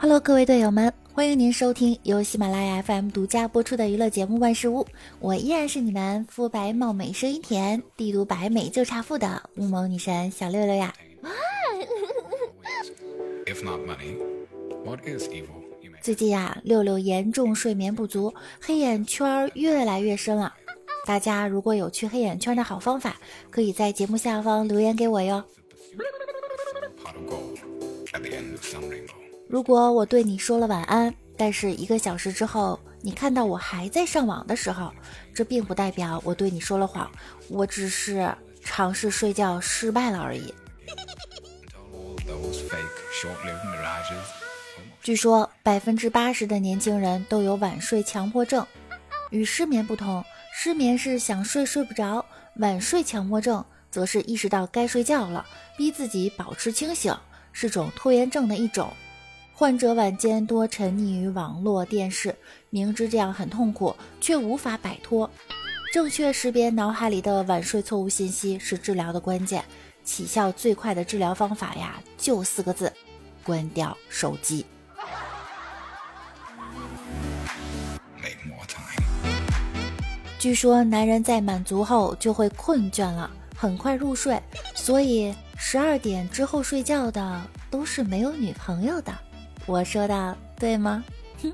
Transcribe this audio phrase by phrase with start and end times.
[0.00, 4.84] Hello，各位队友们，欢迎您收听由喜马拉雅 FM 独家播出的娱乐节目《万事屋》，
[5.18, 10.94] 我依然是你们肤白貌美、声音甜、帝都白美就差富的乌蒙女神小六六呀。
[16.00, 20.54] 最近呀，六六严重睡眠不足，黑眼圈越来越深了。
[21.06, 23.16] 大家如果有去黑眼圈的好方法，
[23.50, 25.42] 可以在节目下方留言给我哟。
[29.48, 34.92] 如果我对你说了晚安，但是一个小时之后你看到我还在上网的时候，
[35.34, 37.10] 这并不代表我对你说了谎，
[37.48, 38.30] 我只是
[38.62, 40.52] 尝试睡觉失败了而已。
[45.02, 48.66] 据说百分之八十的年轻人都有晚睡强迫症，
[49.30, 52.22] 与失眠不同，失眠是想睡睡不着，
[52.56, 55.46] 晚睡强迫症则是意识到该睡觉了，
[55.78, 57.16] 逼自己保持清醒，
[57.50, 58.92] 是种拖延症的一种。
[59.58, 62.32] 患者晚间多沉溺于网络电视，
[62.70, 65.28] 明知这样很痛苦，却无法摆脱。
[65.92, 69.64] 正确识别脑海里的晚睡错误信息是治疗的关键。
[70.04, 72.92] 起效最快的治疗方法呀，就四个字：
[73.42, 74.64] 关掉手机。
[80.38, 84.40] 据说男人在满足后就会困倦了，很快入睡，
[84.76, 89.12] 所以十二点之后睡觉的都是没有女朋友的。
[89.68, 91.04] 我说的对吗？
[91.42, 91.52] 哼。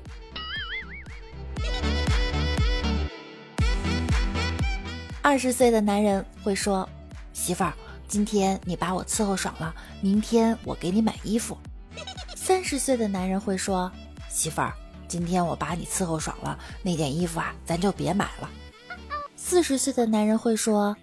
[5.21, 6.87] 二十岁的男人会说
[7.33, 7.73] ：“媳妇儿，
[8.07, 11.57] 今天你把我伺候爽了，明天我给你买衣服。
[12.37, 13.91] ”三十岁的男人会说
[14.31, 14.73] ：“媳妇儿，
[15.09, 18.49] 今天我把你伺候爽了，那件衣服啊，咱就别买了。
[19.35, 20.95] ”四十岁的男人会说：“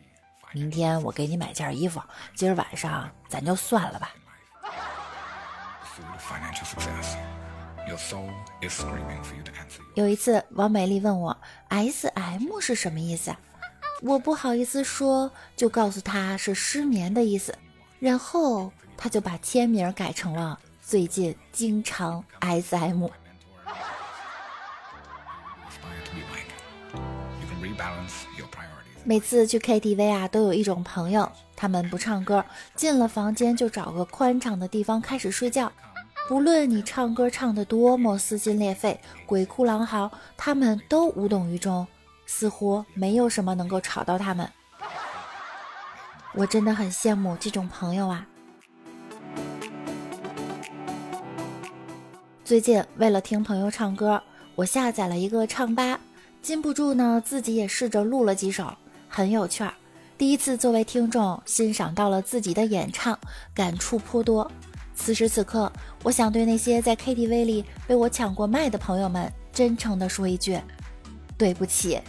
[0.55, 2.01] 明天我给你买件衣服，
[2.35, 4.15] 今儿晚上咱就算了吧。”
[9.95, 11.37] 有一次，王美丽问我
[11.69, 13.35] “S M” 是什么意思，
[14.03, 17.57] 我不好意思说，就告诉她是失眠的意思，
[17.99, 23.09] 然后她就把签名改成了“最近经常 S M”。
[29.05, 32.45] 每次去 KTV 啊，都有一种朋友，他们不唱歌，
[32.77, 35.71] 进了房间就找个宽敞的地方开始睡觉。
[36.32, 41.87] 无论你唱歌唱得多么撕心裂肺、鬼哭狼嚎，他们都无动于衷，
[42.25, 44.50] 似乎没有什么能够吵到他们。
[46.32, 48.26] 我真的很羡慕这种朋友啊！
[52.42, 54.22] 最近为了听朋友唱歌，
[54.54, 56.00] 我下载了一个唱吧，
[56.41, 58.72] 禁不住呢，自己也试着录了几首，
[59.06, 59.75] 很有趣儿。
[60.16, 63.19] 第一次作为听众欣赏到了自己的演唱，
[63.54, 64.50] 感触颇多。
[65.05, 65.71] 此时此刻，
[66.05, 70.57] 我想对那些在 KTV 里被我抢过麦的朋友们，真诚地说一句：
[71.37, 72.01] 对不起。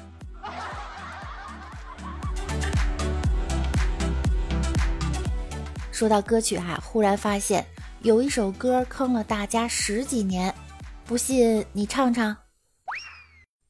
[5.91, 7.65] 说到歌曲哈，忽然发现
[8.03, 10.53] 有一首歌坑了大家十几年，
[11.03, 12.37] 不信你唱唱。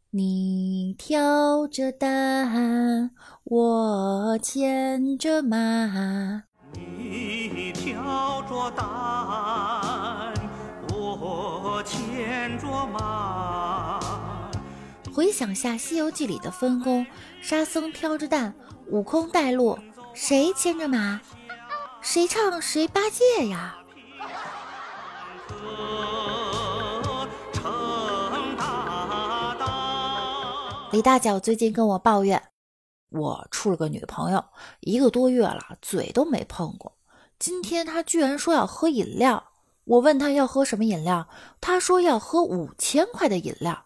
[0.10, 3.12] 你挑着担，
[3.46, 6.44] 我牵着马。
[6.74, 10.34] 你挑着担，
[10.94, 14.00] 我牵着马。
[15.14, 17.06] 回想下《西游记》里的分工：
[17.42, 18.56] 沙僧挑着担，
[18.88, 19.78] 悟空带路，
[20.14, 21.22] 谁牵着马？
[22.02, 23.78] 谁唱谁八戒呀？
[30.92, 32.42] 李大脚最近跟我抱怨，
[33.14, 34.44] 我处了个女朋友
[34.80, 36.98] 一个多月了，嘴都没碰过。
[37.38, 39.52] 今天他居然说要喝饮料，
[39.86, 41.28] 我问他要喝什么饮料，
[41.62, 43.86] 他说要喝五千块的饮料，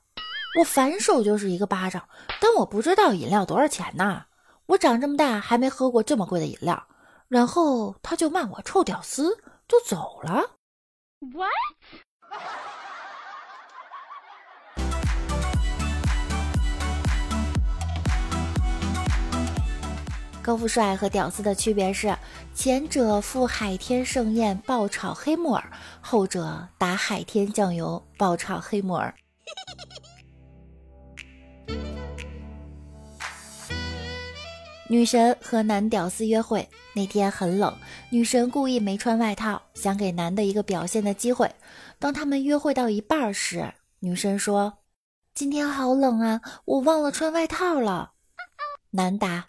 [0.59, 2.07] 我反手就是一个巴掌。
[2.39, 4.25] 但我不知道饮料多少钱呢，
[4.67, 6.87] 我长这么大还没喝过这么贵的饮料。
[7.27, 9.37] 然后他就骂我臭屌丝，
[9.67, 10.51] 就走了。
[11.19, 11.51] What？
[20.47, 22.15] 高富帅和屌丝的区别是，
[22.55, 29.13] 前者赴海天盛宴爆炒黑木耳，后者打海天酱油爆炒黑木耳。
[34.87, 36.65] 女神和男屌丝约会
[36.95, 37.77] 那天很冷，
[38.09, 41.53] 女神故意没穿外套，想给男的一个表现的机会。
[41.99, 44.77] 当他们约会到一半时，女神说
[45.35, 48.13] ：“今天好冷啊，我忘了穿外套了。”
[48.91, 49.47] 男答。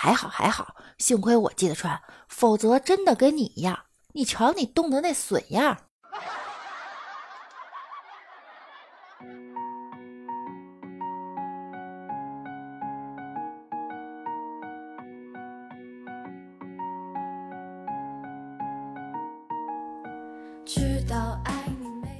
[0.00, 3.76] 还好还好，幸亏我记得穿，否则真的跟你一样，
[4.12, 5.76] 你瞧你冻的那损样。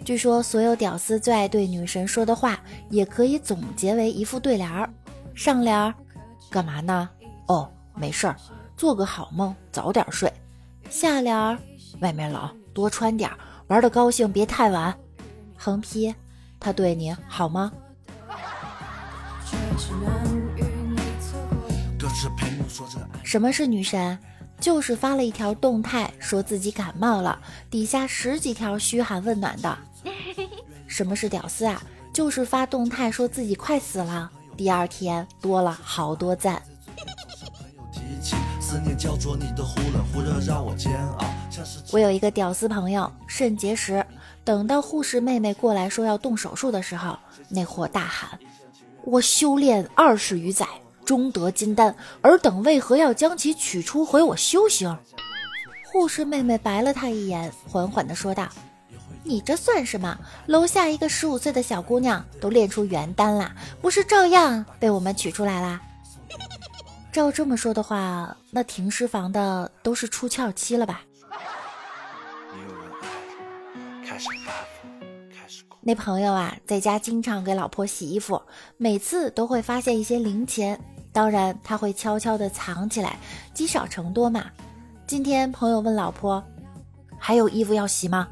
[0.05, 2.59] 据说所有屌丝最爱对女神说的话，
[2.91, 4.93] 也可以总结为一副对联儿。
[5.33, 5.95] 上联儿，
[6.51, 7.09] 干嘛呢？
[7.49, 8.37] 哦，没事儿，
[8.77, 10.33] 做个好梦，早点睡。
[10.89, 11.59] 下联儿，
[12.01, 13.37] 外面冷，多穿点儿，
[13.67, 14.97] 玩的高兴别太晚。
[15.57, 16.15] 横批，
[16.61, 17.73] 他对你好吗？
[23.25, 24.19] 什么是女神？
[24.61, 27.39] 就是发了一条动态，说自己感冒了，
[27.71, 29.79] 底下十几条嘘寒问暖的。
[30.87, 31.81] 什么是屌丝啊？
[32.13, 36.61] 就是发动态说自己快死了，第二天多了好多赞。
[38.61, 41.27] 思念叫做你的忽冷忽热，让我煎熬。
[41.93, 44.05] 我有一个屌丝朋友，肾结石，
[44.45, 47.19] 等到护士妹妹过来说要动手术的时候，
[47.49, 48.39] 那货大喊
[49.05, 50.67] ：“我修炼二十余载。”
[51.05, 54.95] 终得金丹，尔等为何要将其取出毁我修行？
[55.91, 58.47] 护士妹妹白了他一眼，缓缓地说道
[59.25, 60.19] ：“你这算什么？
[60.45, 65.81] 楼下一个十五岁的小姑娘都练出元丹啦，不是照样被我们取出来啦？”
[67.19, 71.03] 照这么说的话，那停尸房的都是出窍期了吧？
[75.81, 78.41] 那朋友啊，在家经常给老婆洗衣服，
[78.77, 80.79] 每次都会发现一些零钱。
[81.13, 83.19] 当然，他会悄悄地藏起来，
[83.53, 84.45] 积少成多嘛。
[85.05, 86.41] 今天朋友问老婆
[87.19, 88.29] ：“还有衣服要洗吗？”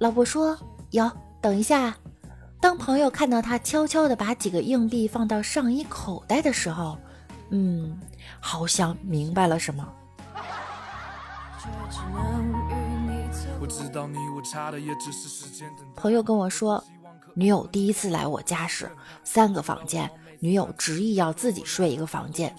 [0.00, 0.56] 老婆说
[0.90, 1.10] ：“有，
[1.42, 1.94] 等一下。”
[2.62, 6.96] 当朋友看到他悄悄地把几个硬币放到上衣口袋的时候，
[7.52, 8.00] 嗯，
[8.40, 9.86] 好像明白了什么。
[15.94, 16.82] 朋友跟我说，
[17.34, 18.90] 女友第一次来我家时，
[19.22, 20.10] 三个房间。
[20.40, 22.52] 女友执意要自己睡一个房间，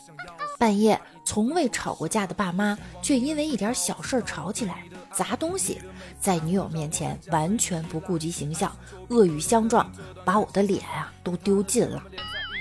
[0.58, 5.82] 半夜从未吵过架的爸妈，却因为一点小事吵起来，砸东西，
[6.18, 8.72] 在女友面前完全不顾及形象，
[9.10, 9.92] 恶语相撞，
[10.24, 12.02] 把我的脸啊都丢尽了。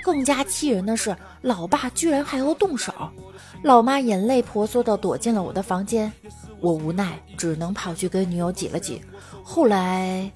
[0.03, 2.93] 更加气人的是，老爸居然还要动手，
[3.63, 6.13] 老妈眼泪婆娑的躲进了我的房间，
[6.61, 9.01] 我无奈只能跑去跟女友挤了挤。
[9.43, 10.31] 后来，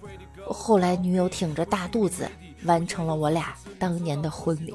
[0.46, 2.28] 后来女友挺着大肚子。
[2.64, 4.74] 完成了我俩当年的婚礼。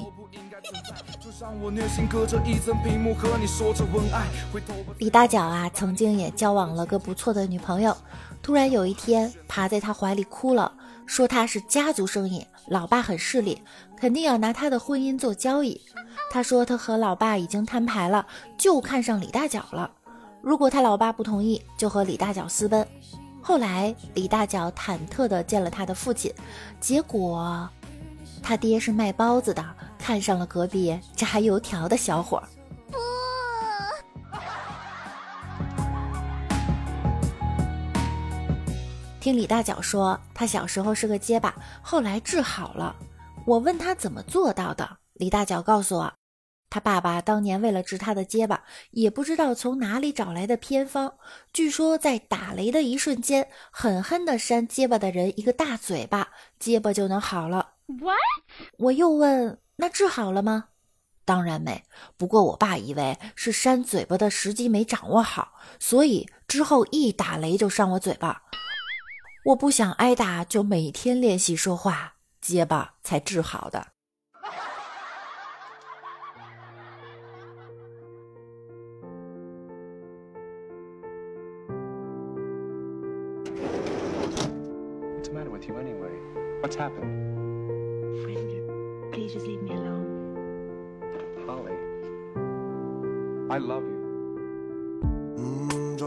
[4.98, 7.94] 李大脚啊，曾经也交往了个不错的女朋友，
[8.42, 10.72] 突然有一天趴在他怀里哭了，
[11.12, 13.62] 说他是家族生意，老爸很势利，
[13.98, 15.82] 肯定要拿他的婚姻做交易。
[16.32, 18.26] 他说他和老爸已经摊牌了，
[18.58, 19.92] 就看上李大脚了，
[20.42, 22.88] 如果他老爸不同意，就和李大脚私奔。
[23.42, 26.34] 后来李大脚忐忑地见了他的父亲，
[26.80, 27.70] 结果。
[28.42, 29.66] 他爹是卖包子的，
[30.00, 32.48] 看上了隔壁炸油条的小伙儿。
[39.22, 41.54] 听李大脚说，他小时候是个结巴，
[41.84, 42.96] 后来治好了。
[43.46, 46.12] 我问他怎么做到的，李大脚告诉我，
[46.72, 51.14] 他爸爸当年为了治他的结巴，也不知道从哪里找来的偏方，
[51.54, 57.74] 据说在打雷的一瞬间，狠狠地扇结巴的人一个大嘴巴，结巴就能好了。
[57.86, 58.18] What？
[58.80, 60.70] 我又问，那治好了吗？
[61.26, 61.84] 当然没。
[62.18, 68.42] 不过我爸以为是扇嘴巴的时机没掌握好，所以之后一打雷就扇我嘴巴。
[69.44, 73.88] 我不想挨打，就每天练习说话，结巴才治好的。
[85.14, 86.94] What's the
[93.64, 94.01] matter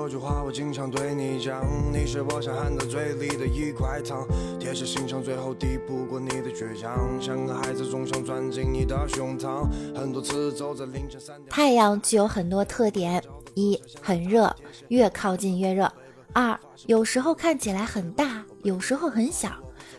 [0.04, 4.26] 嗯，这句话我经常对你讲，你是我想含在嘴里的一块糖，
[4.60, 9.66] 贴实心肠，最后抵不过你的倔强，像个孩子总想钻进你的胸膛。
[9.94, 11.48] 很多次走在凌晨三点。
[11.48, 13.22] 太阳具有很多特点：
[13.54, 14.54] 一，很热，
[14.88, 15.88] 越靠近越热；
[16.34, 19.50] 二，有时候看起来很大，有时候很小。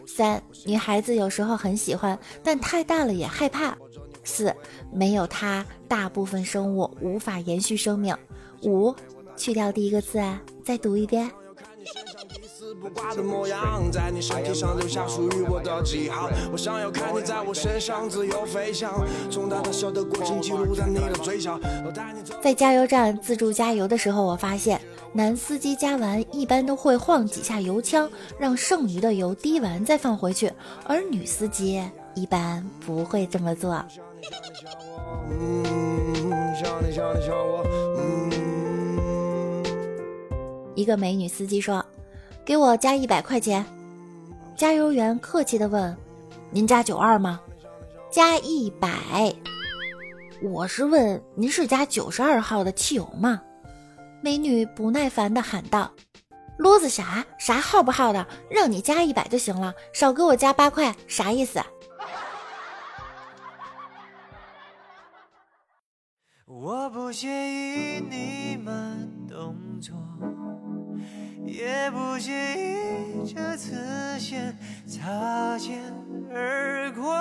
[0.05, 3.75] 三，女孩子有时候很喜欢，但太大了也害怕。
[4.23, 4.55] 四，
[4.93, 8.15] 没有它，大部分生物无法延续生命。
[8.63, 8.95] 五，
[9.35, 10.21] 去掉第一个字，
[10.63, 11.29] 再读一遍。
[12.81, 16.29] 不挂的模样，在你身体上留下属于我的记号。
[16.51, 21.59] 我想要看你在我身上自由飞翔，从大到小的过程记录在你的嘴角。
[22.41, 24.81] 在加油站自助加油的时候，我发现
[25.13, 30.51] 男司机加完一般都会晃几下油枪，让剩余的油滴完再放回去，
[30.85, 31.81] 而女司机
[32.13, 33.83] 一般不会这么做。
[40.75, 41.83] 一个美女司机说。
[42.45, 43.65] 给我加一百块钱。
[44.55, 45.97] 加油员客气的问
[46.51, 47.41] ：“您加九二吗？”
[48.11, 48.87] 加一百。
[50.43, 53.41] 我是问您是加九十二号的汽油吗？
[54.21, 55.91] 美女不耐烦的喊道
[56.57, 57.25] ：“啰子啥？
[57.39, 58.27] 啥号不号的？
[58.47, 61.59] 让你加一百就行了，少给我加八块，啥意思？”
[66.45, 69.95] 我不介意你们动作，
[71.45, 73.75] 也不介意这次
[74.19, 75.81] 先擦肩
[76.33, 77.15] 而过。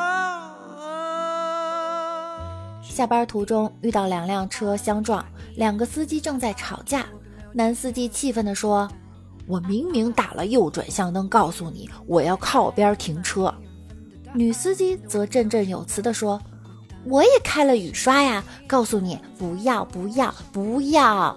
[2.82, 5.24] 下班途中遇到两辆车相撞，
[5.56, 7.06] 两个司机正在吵架。
[7.52, 8.88] 男司机气愤地说
[9.46, 13.52] ：“我明明打了右转向灯，告诉你我要靠边停车。”
[14.32, 16.40] 女司机则振振有词地说
[17.06, 21.36] ：“我也开了雨刷呀，告诉你不要不要不要。”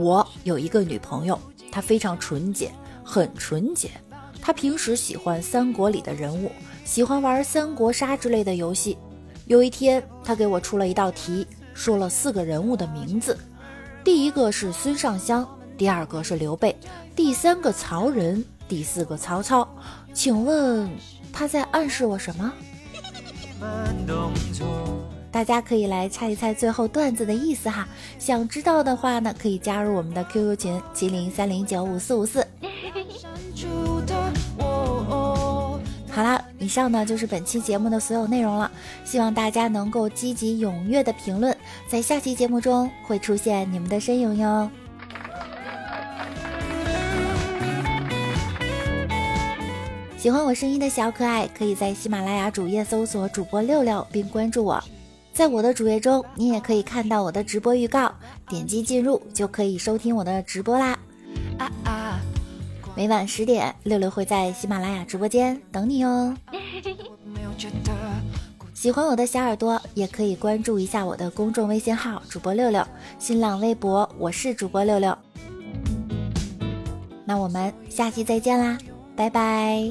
[0.00, 1.38] 我有一个女朋友，
[1.70, 2.72] 她非常纯洁，
[3.04, 3.90] 很纯洁。
[4.40, 6.50] 她平时喜欢三国里的人物，
[6.84, 8.96] 喜欢玩三国杀之类的游戏。
[9.44, 13.38] 有一天，她给我出了一道题，说了四个人物的名字，
[14.02, 16.74] 第一个是孙尚香，第二个是刘备，
[17.14, 19.68] 第三个曹仁，第四个曹操。
[20.14, 20.90] 请问
[21.32, 22.52] 他在暗示我什么？
[25.30, 27.86] 大家可以来猜一猜最后段子的意思哈。
[28.18, 32.46] 想知道的话呢，可以加入我们的 QQ 群七零三零九五四五四。
[36.10, 38.70] 好啦，以上呢就是本期节目的所有内容了。
[39.04, 41.56] 希望大家能够积极踊跃的评论，
[41.86, 44.68] 在下期节目中会出现你们的身影哟。
[50.18, 54.82] 喜欢我声音的小可爱，可以在喜马拉雅主页搜索主播六六，并关注我。
[55.40, 58.12] 在我的主页中，你也可以看到我的直播预告，
[58.46, 60.98] 点击进入就可以收听我的直播啦。
[62.94, 66.36] 每晚十点，六六会在喜马拉雅直播间等你哦。
[68.74, 72.86] 喜欢我的小耳朵，也可以关注一下我的公众微信号“主播六六”，
[73.18, 75.16] 新浪微博我是主播六六。
[77.24, 78.76] 那我们下期再见啦，
[79.16, 79.90] 拜拜。